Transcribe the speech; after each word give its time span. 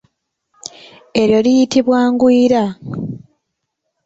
Eryo 1.21 1.39
liyitibwa 1.45 1.99
ngwiira. 2.11 2.63